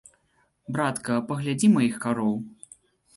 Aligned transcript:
Братка, 0.77 1.17
паглядзі 1.31 1.67
маіх 1.75 1.95
кароў. 2.07 2.33